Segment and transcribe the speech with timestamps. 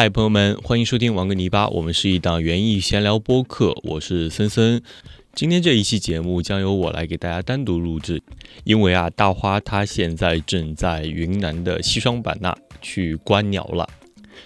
[0.00, 4.80] 嗨，朋友们，欢迎收听王哥泥巴，我们是一档园艺闲聊播客，我是森森。
[5.34, 8.22] 今天这一期节目将由我来给大家单独录制，
[8.62, 13.88] 因为啊，大花它现在正在云南的西双版纳去观鸟了。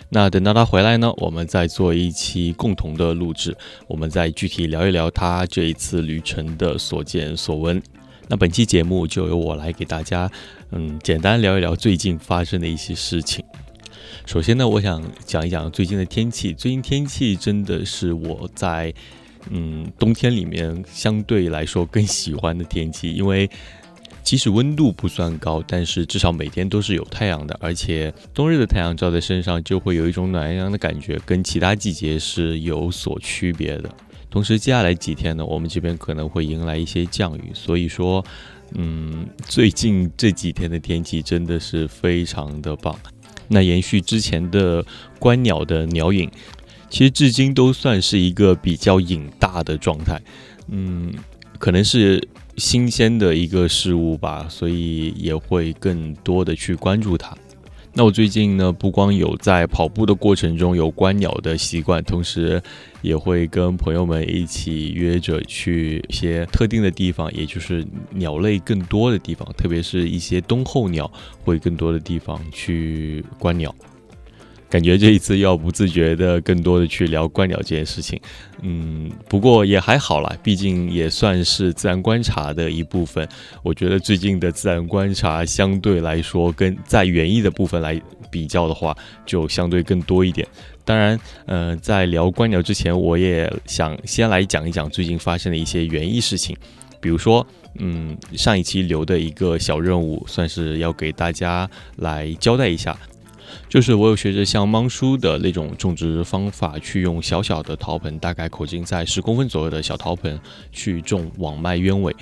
[0.09, 3.55] 那等到他回来呢，我们再做一期共同的录制，
[3.87, 7.83] 我们再具体聊一聊他这一次旅程的所见所闻。
[8.27, 10.31] 那本期节目就由我来给大家，
[10.71, 13.45] 嗯，简单聊一聊最近发生的一些事情。
[14.25, 16.55] 首先呢，我想讲一讲最近的天气。
[16.55, 18.93] 最近天气真的是我在
[19.51, 23.51] 嗯冬天里面相对来说更喜欢的天气，因为
[24.23, 33.91] 即使温度不算高，但是至少每天都是有太阳的，而且冬日的太阳照在身上就会有一种暖洋洋的感觉，跟其他季节是有所区别的。
[34.31, 38.25] 同时，接下来几天呢，我们这边可能会迎来一些降雨，所以说，
[38.75, 42.99] 嗯，最近这几天的天气真的是非常的棒。
[43.53, 44.85] 那延续之前的
[45.19, 46.31] 观鸟的鸟影，
[46.91, 50.21] 其实至今都算是一个比较影大的状态。
[50.69, 51.13] 嗯，
[51.59, 57.37] 可能是新鲜的一个事物吧，所以也会更多的去关注它。
[57.95, 62.61] 那我最近呢，不光有在跑步的过程中有观鸟的习惯，同时
[63.03, 71.11] 也会跟朋友们一起约着去一些特定的地方，也就是鸟类更多的地方，特别是一些冬候鸟
[71.45, 73.75] 会更多的地方去观鸟。
[74.73, 78.19] 感觉这一次要不自觉的更多的去聊观鸟这件事情，
[78.63, 83.29] 嗯，不过也还好啦，毕竟也算是自然观察的一部分。
[83.63, 88.01] 我觉得最近的自然观察相对来说跟在园艺的部分来
[88.31, 90.49] 比较的话，就相对更多一点。
[90.87, 96.57] 当然，呃，在聊观鸟之前，我也想先来讲一讲最近发生的一些园艺事情，
[96.99, 97.47] 比如说，
[97.79, 102.97] 嗯，上一期留的一个小任务，算是要给大家来交代一下。
[103.69, 110.39] 就是我有学着像芒叔的那种种植方法，去用小小的陶盆，大概口径在十公分左右的小陶盆
[110.71, 112.15] 去种网脉鸢尾。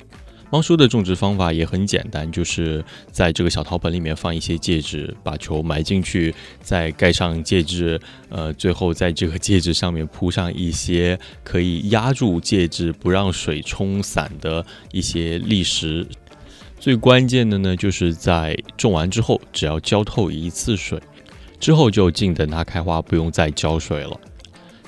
[0.52, 16.04] 芒叔的种植方法也很简单，就是在这个小陶盆里面放一些介质，把球埋进去，再盖上介质，呃，最后在这个介质上面铺上一些可以压住介质不让水冲散的一些砾石。
[16.80, 21.00] 最关键的呢，就是在种完之后，只要浇透一次水。
[21.60, 24.18] 之后就静等它开花，不用再浇水了。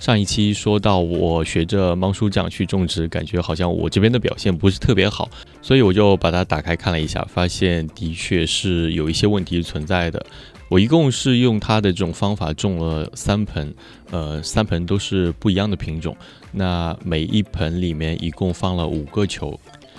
[0.00, 10.24] 上一期说到我学着芒叔酱去种植，感觉好像我这边的表现不是特别好，所以我就把它打开看了一下，发现的确是有一些问题存在的。
[10.68, 13.72] 我一共是用它的这种方法种了三盆，
[14.10, 16.16] 呃，三盆都是不一样的品种。
[16.50, 19.56] 那每一盆里面一共放了五个球，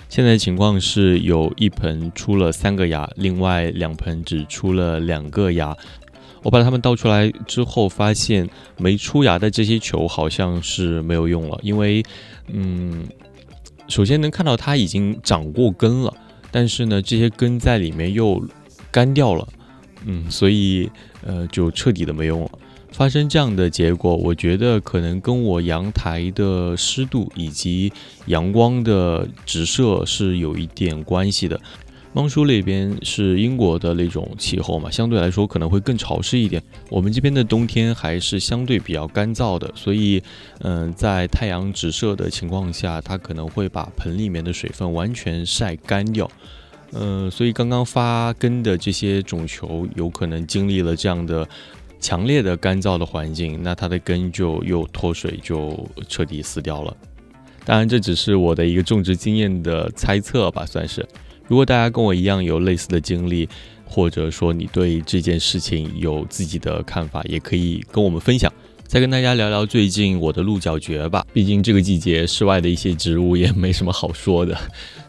[0.09, 5.78] 现在情况是有一盆出了三个芽，另外两盆只出了两个芽。
[6.44, 12.04] 我把它们倒出来之后，发现没出芽的这些球好像是没有用了，因为，
[12.48, 13.08] 嗯，
[13.88, 16.14] 首先能看到它已经长过根了，
[16.52, 18.46] 但是呢，这些根在里面又
[18.92, 19.48] 干掉了，
[20.06, 20.92] 嗯，所以
[21.26, 22.52] 呃，就彻底的没用了。
[22.92, 27.92] 发生这样的结果，我觉得可能跟我阳台的湿度以及
[28.28, 31.59] 阳光的直射是有一点关系的。
[32.16, 36.62] 芒叔那边是英国的那种气候嘛，相对来说可能会更潮湿一点。
[36.90, 40.22] 我们这边的冬天还是相对比较干燥的，所以，
[40.59, 46.29] 嗯，在太阳直射的情况下，它可能会把盆里面的水分完全晒干掉。
[46.91, 51.47] 嗯，所以刚刚发根的这些种球，有可能经历了这样的
[52.00, 56.96] 强烈的干燥的环境，那它的根就又脱水，就彻底死掉了。
[57.66, 61.03] 当然，这只是我的一个种植经验的猜测吧，算是。
[61.48, 63.48] 如果大家跟我一样有类似的经历，
[63.86, 68.52] 或者说你对这件事情有自己的看法，也可以跟我们分享。
[68.86, 74.58] 再跟大家聊聊最近我的鹿角蕨吧， 毕竟这个季节室外的一些植物也没什么好说的，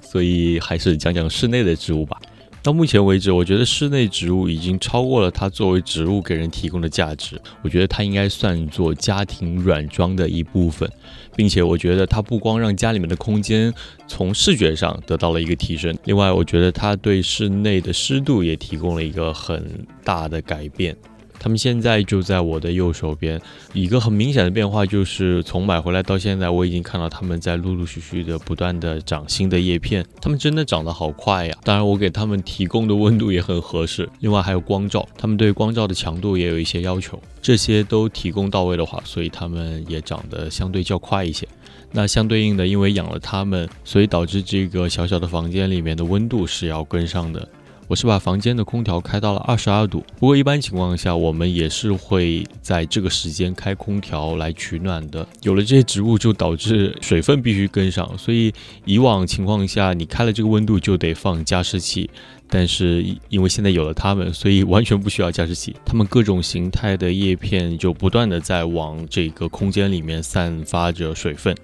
[0.01, 2.19] 所以还是讲讲室内的植物吧。
[2.65, 7.39] 到目前为止，我觉得室内植物已经超过了它作为植物给人提供的价值。
[7.61, 10.91] 我觉得它应该算作家庭软装的一部分，
[11.37, 13.71] 并且我觉得它不光让家里面的空间
[14.09, 20.97] 从视觉上得到了一个提升，另外我觉得它对室内的湿度也提供了一个很大的改变。
[21.45, 23.39] 他们现在就在我的右手边，
[23.75, 31.55] 一个很明显的变化就是从买回来到现在，我已经看到他们在陆陆续续的不断的长新的叶片，他们真的长得好快呀！
[31.63, 41.47] 当然，我给他们提供的温度也很合适，另外还有光照，他们对光照的强度也有一些要求，这些都提供到位的话，所以他们也长得相对较快一些。
[41.93, 47.47] 那相对应的，因为养了它们，所以导致这个小小的房间里面的温度是要跟上的。
[47.87, 50.03] 我是把房间的空调开到了二十二度。
[50.19, 55.27] 不过一般情况下，我们也是会在这个时间开空调来取暖的。
[55.43, 58.53] 有了这些植物，就导致水分必须跟上，所以
[58.87, 62.09] 以往情况下，你开了这个温度就得放加湿器。
[62.49, 65.77] 但是因为现在有了它们，所以完全不需要加湿器。
[65.85, 71.55] 它们各种形态的叶片就不断的在往这个空间里面散发着水分。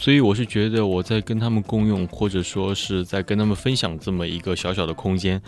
[0.00, 5.38] 所以我是觉得我在跟他们共用，或者说是在跟他们分享这么一个小小的空间，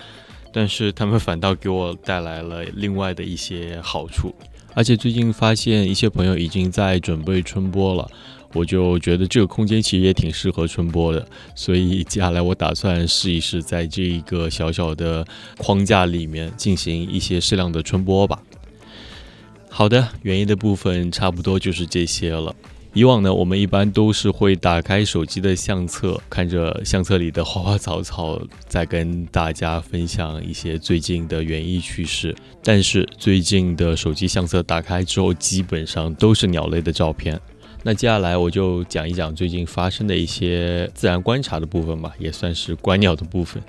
[0.53, 4.35] 但是他们反倒给我带来了另外的一些好处。
[4.75, 8.07] 而且最近发现一些朋友已经在准备春播了，
[8.53, 11.27] 我就觉得这个空间其实也挺适合春播的。
[11.55, 15.27] 所以接下来我打算试一试，在这一个小小的
[15.57, 18.39] 框架里面进行一些适量的春播吧。
[19.71, 22.55] 好的，园艺的部分差不多就是这些了。
[22.95, 32.37] 以往呢，我们一般都是会打开手机的相册，看着相册里的花花草草，再跟大家分享一些最近的园艺趣事。
[32.63, 37.41] 但是最近的手机相册打开之后，基本上都是鸟类的照片。
[37.83, 43.63] 那接下来我就讲一讲最近发生的一些自然观察的部分吧，也算是观鸟的部分。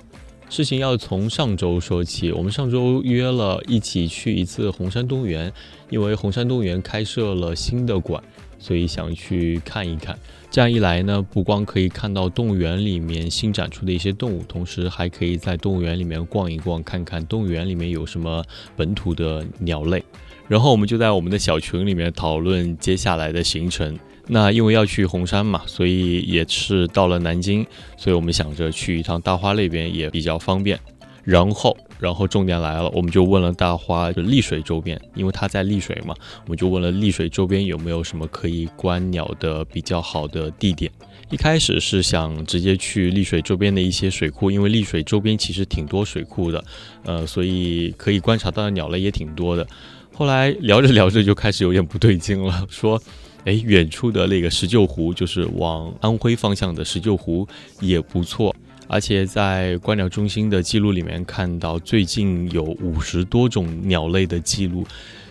[0.50, 5.50] 事情要从上周说起，我们上周约了一起去一次红山动物园，
[5.88, 8.22] 因为红山动物园开设了新的馆。
[8.64, 10.18] 所以想去看一看，
[10.50, 18.42] 这样一来呢，不光可以看到动物园里面新展出的一些动物，同时还可以在动物园里面逛一逛，看看动物园里面有什么
[18.74, 20.02] 本土的鸟类。
[20.48, 23.98] 然后我们就在我们的小群里面讨论接下来的行程。
[24.28, 27.66] 那因为要去红山嘛，所以也是到了南京，
[27.98, 30.80] 所以我们想着去一趟大花那边也比较方便。
[31.22, 31.76] 然后。
[31.98, 36.14] 然后重点来了，我们就问了大花，就丽水周边，因为它在丽水嘛，
[36.44, 40.90] 我们就问了丽水周边有没有什么可以观鸟的比较好的地点。
[41.30, 46.62] 一开始是想直接去丽水周边的一些水库，因为丽水周边其实挺多水库的，
[47.04, 49.66] 呃，所以可以观察到的鸟类也挺多的。
[50.12, 53.00] 后来聊着聊着就开始有点不对劲了，说，
[53.44, 57.48] 哎，远处的那个石臼湖，就是往安徽方向的石臼湖
[57.80, 58.54] 也不错。
[58.86, 64.86] 而且在观鸟中心的记录里面看到，最近有五十多种鸟类的记录，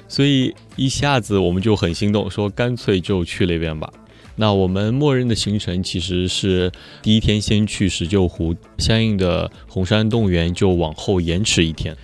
[0.08, 3.92] 所以一下子我们就很心动，说干脆就去那边吧。
[4.36, 6.72] 那我们默认的行程其实是
[7.04, 11.96] 第一天先去石臼湖，相应的红山动物园就往后延迟一天。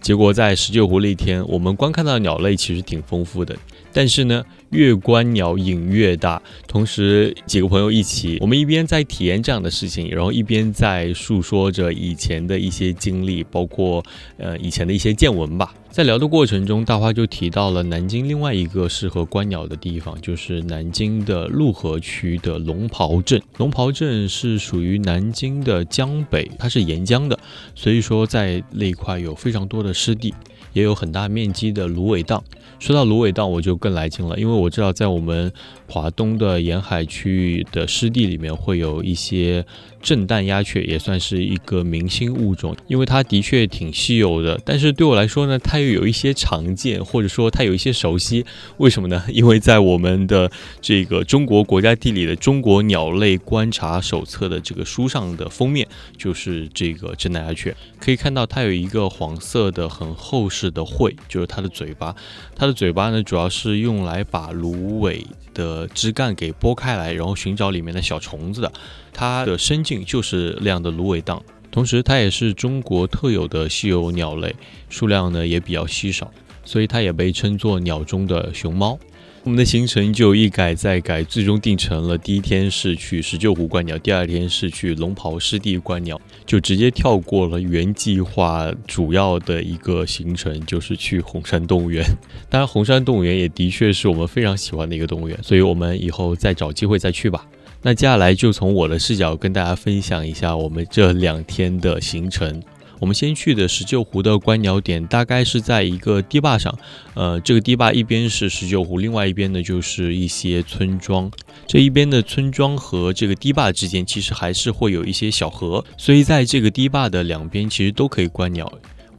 [0.00, 3.56] 结果在石臼湖那天，我们观看到鸟类其实挺丰富的，
[3.92, 4.44] 但是呢。
[4.70, 14.04] 越观鸟瘾越大，同时几个朋友一起，我们一边在体验这样的事情，然后一边在诉说着以前的一些经历，包括
[14.36, 15.74] 呃以前的一些见闻吧。
[15.90, 23.40] 在聊的过程中，大花就提到了南京另外一个适合观鸟的地方，就是南京的陆河区的龙袍镇。
[23.56, 27.38] 龙袍镇是属于南京的江北，它是沿江的，
[27.74, 30.34] 所以说在那一块有非常多的湿地。
[30.78, 32.42] 也有很大面积的芦苇荡。
[32.78, 35.52] 说到芦苇荡，我就更来劲了，因为我知道在我们
[35.88, 39.66] 华东的沿海区域的湿地里面会有一些。
[40.00, 44.60] 震旦鸦雀也算是一个明星物种，因为它的确挺稀有的。
[44.64, 48.44] 但是对我来说呢，它又有一些常见，或者说它有一些熟悉。
[48.78, 49.24] 为什么呢？
[49.28, 50.50] 因为在我们的
[50.80, 55.86] 这个中国国家地理的《中国鸟类观察手册》的这个书上的封面，
[56.16, 57.76] 就是这个震旦鸦雀。
[58.00, 62.14] 可以看到它有一个黄色的很厚实的喙，就是它的嘴巴。
[62.54, 68.72] 它的嘴巴呢，主要是用来把芦苇的枝干给剥开来，然后寻找里面的小虫子的。
[69.12, 74.54] 它的身境就是那样的芦苇荡，同时它也是中国特有的稀有鸟类，
[74.90, 76.30] 数量呢也比较稀少，
[76.62, 78.98] 所以它也被称作鸟中的熊猫。
[79.44, 92.04] 我们的行程就一改再改，最终定成了第一天是去石臼湖观鸟，第二天是去龙袍湿地观鸟，就直接跳过了原计划主要的一个行程，就是去红山动物园。
[92.50, 97.46] 当然，红山动物园也的确是我们非常喜欢的一个动物园，所以我们以后再找机会再去吧。
[97.82, 102.62] 那接下来就从我的视角跟大家分享一下我们这两天的行程。
[103.00, 106.76] 我们先去的石臼湖的观鸟点，大概是在一个堤坝上。
[107.14, 111.30] 呃，这个堤坝一边是石臼湖，另外一边呢就是一些村庄。
[111.68, 118.70] 这一边的村庄和这个堤坝之间，其实还是会有一些小河，所以在这个堤坝的两边，其实都可以观鸟。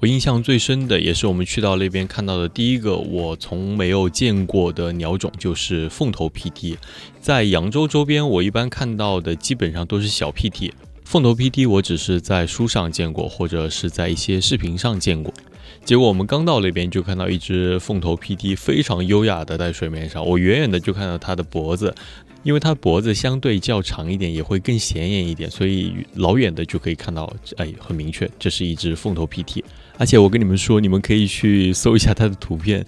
[0.02, 6.78] 我印象最深的，也是我们去到那边看到的第一个我从没有见过的鸟种，就是凤头 PT。
[7.20, 10.72] 在扬州周边，我一般看到的基本上都是小 PT。
[11.04, 15.34] 凤头 PT，，我只是在书上见过，或者是在一些视频上见过。
[15.84, 20.26] 结果我们刚到那边，就看到一只凤头 PT，非常优雅的在水面上。
[20.26, 21.94] 我远远的就看到它的脖子，
[22.44, 29.62] 因为它脖子相对较长一点，也会更显眼一点，所以老远的就可以看到，哎，很明确，这是一只凤头 PT。
[30.00, 32.86] 而且我跟你们说，你们可以去搜一下它的图片。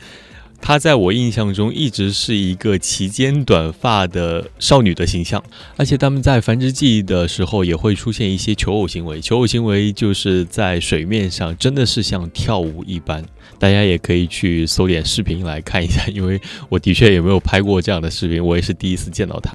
[0.61, 5.43] 她在我印象中一直是一个齐肩短发的少女的形象，
[5.75, 9.19] 而且他们在繁殖季的时候也会出现一些求偶行为。
[9.19, 13.25] 求偶行为就是在水面上真的是像跳舞一般，
[13.59, 16.39] 大家也可以去搜点视频来看一下，因为
[16.69, 19.51] 我的确也没有拍过这样的视频，我也是第一次见到它。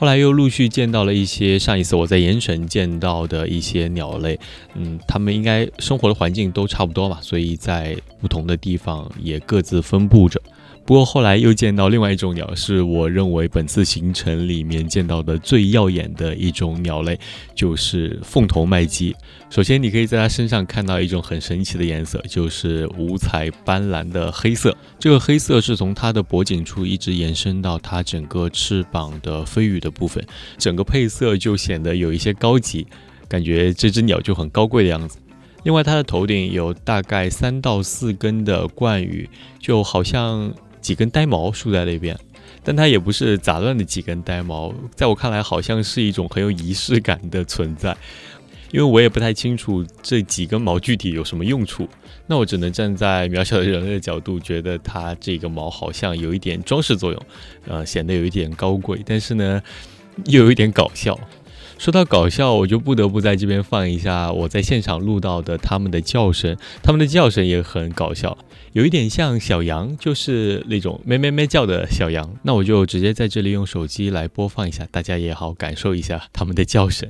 [0.00, 4.40] 后来又陆续见到了一些上一次我在盐城见到的一些鸟类，
[4.74, 10.40] 嗯，它们应该生活的环境都差不多吧，所以在不同的地方也各自分布着。
[10.90, 17.16] 不过后来又见到另外一种鸟，是我认为本次行程里面见到的最耀眼的一种鸟类，
[17.54, 19.14] 就是凤头麦鸡。
[19.50, 24.76] 首先，你可以在它身上看到一种很神奇的颜色，就是五彩斑斓的黑色。
[24.98, 30.20] 这个黑色是从它的脖颈处一直延伸到它整个翅膀的飞羽的部分，
[30.58, 32.84] 整个配色就显得有一些高级，
[33.28, 35.18] 感觉这只鸟就很高贵的样子。
[35.62, 39.30] 另外，它的头顶有大概三到四根的冠羽，
[39.60, 40.52] 就好像。
[40.80, 42.18] 几根呆毛竖在那边，
[42.64, 47.96] 但它也不是杂乱的几根呆毛，在我看来好像是一种很有仪式感的存在，
[48.70, 51.88] 因为我也不太清楚这几根毛具体有什么用处，
[52.26, 57.22] 那我只能站在渺小的人类的角度，觉得它这个毛好像有一点装饰作用，
[57.66, 59.62] 呃，显得有一点高贵，但是呢，
[60.26, 61.18] 又有一点搞笑。
[61.80, 68.36] 说到搞笑，我就不得不在这边放一下我在现场录到的他们的叫声，他们的叫声也很搞笑，
[68.74, 72.36] 有一点像小羊，就是那种咩咩咩叫的小羊。
[72.42, 77.08] 那我就直接在这里用手机来播放一下，大家也好感受一下他们的叫声。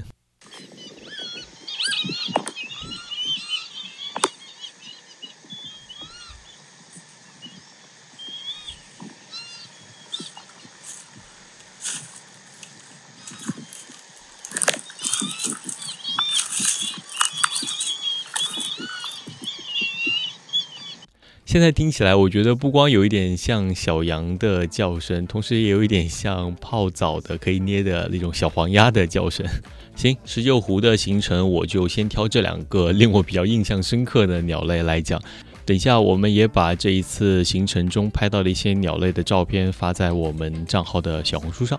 [21.61, 29.47] 现在听起来，我觉得不光有一点像小羊的叫声，同时也有一点像泡澡的可以捏的那种小黄鸭的叫声。
[29.95, 35.21] 行，石臼湖的行程我就先挑这两个令我比较印象深刻的鸟类来讲。
[35.67, 41.79] 等一下，我们也把这一次行程中拍到的一些鸟类的照片发在我们账号的小红书上，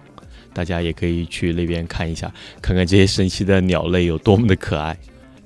[0.53, 4.95] 大家也可以去那边看一下，看看这些神奇的鸟类有多么的可爱。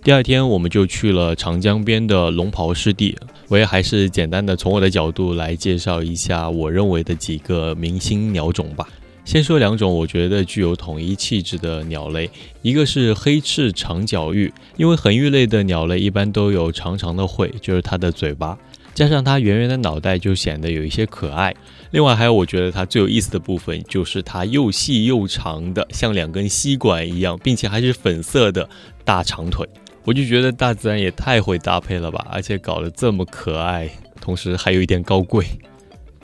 [0.05, 3.17] 第二天，我们就去了长江边的龙袍湿地。
[3.47, 8.87] 我也还是简单的从我的角度来介绍一下我认为的几个明星鸟种吧。
[9.23, 12.29] 先说两种我觉得具有统一气质的鸟类，
[12.61, 18.55] 一个是黑翅长角鹬，因为恒鹬类的鸟类一般都有长长的喙，就是它的嘴巴，
[18.93, 21.51] 加上它圆圆的脑袋，就显得有一些可爱。
[21.89, 28.69] 另外还有我觉得它最有意思的部分，就是它又细又长的，像两根吸管一样，并且还是粉色的
[29.03, 29.67] 大长腿。
[30.05, 33.89] 我就觉得大自然也太会搭配了吧，而且搞得这么可爱，
[34.21, 35.45] 同时还有一点高贵。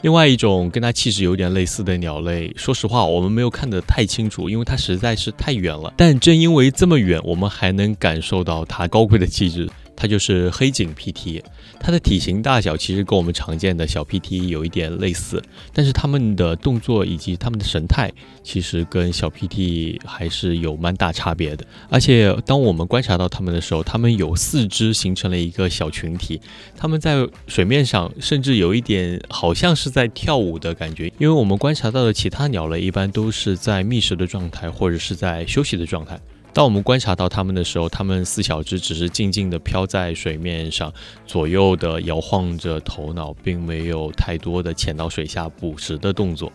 [0.02, 5.94] 另外一种跟它气质有点类似的鸟类，说实话我们没有看得太清楚，因为它实在是太远了。
[5.98, 9.70] 但正因为这么远，我们还能感受到它高贵的气质。
[10.02, 11.44] 它就是黑颈 PT，
[11.80, 15.40] 它的体型大小其实跟我们常见的小 PT 有一点类似，
[15.72, 21.64] 但是它们的动作以及它们的神态其实跟小 PT 还是有蛮大差别的。
[21.88, 26.42] 而且当我们观察到它们的时候，它们有四肢形成了一个小群体，
[26.76, 36.20] 它们在水面上甚至有一点好像是在跳舞的感觉，因为我们观察到的其他鸟类一般都是在觅食的状态或者是在休息的状态。
[36.54, 40.94] 当我们观察到它们的时候，它们四小只只是静静地飘在水面上，
[41.26, 46.52] 左右的摇晃着头脑，并没有太多的潜到水下捕食的动作。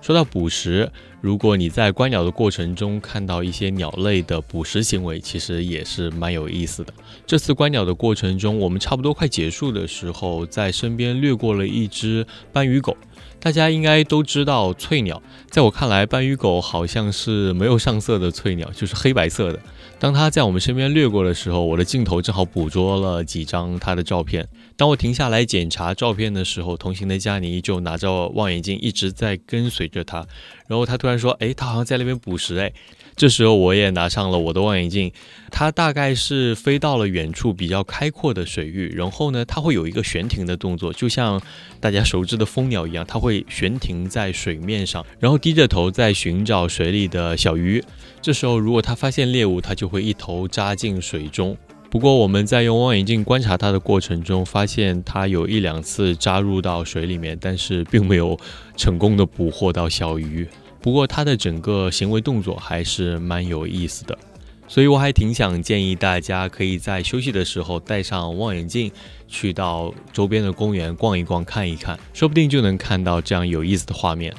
[0.00, 0.90] 说到捕食，
[1.20, 6.92] 如果你在观鸟的过程中看到一些鸟类的捕食行为，其实也是蛮有意思的。
[7.26, 12.96] 这次观鸟的过程中，我们差不多快结束的时候，在身边掠过了一只斑鱼狗。
[13.38, 19.60] 大家应该都知道翠鸟，在我看来，斑鱼狗好像是没有上色的翠鸟，就是黑白色的。
[20.00, 24.48] 当他在我们身边掠过的时候，我的镜头正好捕捉了几张他的照片。
[24.74, 30.26] 当我停下来检查照片的时候，同行的佳妮就拿着望远镜一直在跟随着他。
[30.66, 32.72] 然后他突然说：“哎，他好像在那边捕食。”哎。
[33.20, 35.12] 这时候我也拿上了我的望远镜，
[35.50, 41.38] 它大概是飞到了远处比较开阔的水域，然后呢，它会有一个悬停的动作，就像
[41.80, 47.84] 大家熟知的蜂鸟一样，它会悬停在水面上，然后低着头在寻找水里的小鱼。
[48.22, 51.54] 这时候如果它发现猎物，它就会一头扎进水中。
[51.90, 58.40] 不过我们在用望远镜观察它的过程中，发现它有一两次扎入到水里面，但是并没有
[58.78, 60.48] 成功的捕获到小鱼。
[60.80, 64.18] 不过它的整个行为动作还是蛮有意思的，
[64.66, 68.90] 所以我还挺想建议大家可以在休息的时候带上望远镜，
[69.28, 74.34] 去到周边的公园逛一逛、看一看，说不定就能看到这样有意思的画面。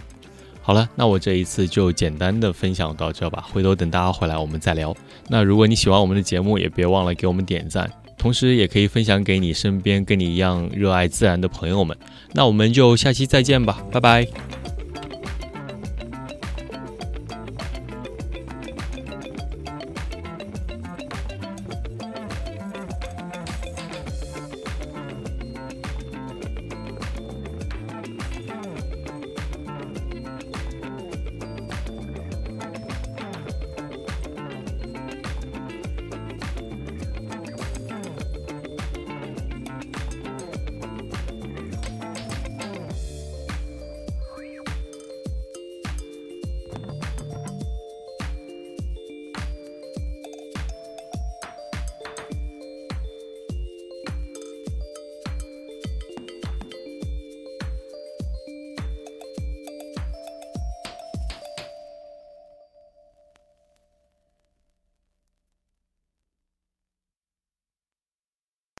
[0.64, 4.96] 好了，那我这一次就简单的分享到这吧，回头等大家回来我们再聊。
[5.28, 11.98] 那如果你喜欢我们的节目，也别忘了给我们点赞，同时也可以分享给你身边跟你一样热爱自然的朋友们。
[12.34, 14.61] 那我们就下期再见吧，拜拜。